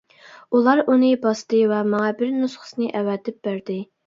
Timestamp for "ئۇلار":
0.59-0.79